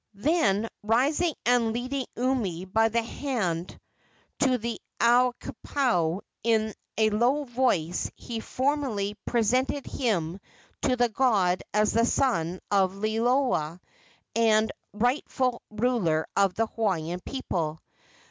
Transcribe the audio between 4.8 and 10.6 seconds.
Akuapaao, in a low voice he formally presented him